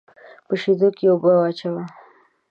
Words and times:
په 0.47 0.53
شېدو 0.61 0.89
کې 0.97 1.05
اوبه 1.11 1.31
واچوه. 1.37 1.83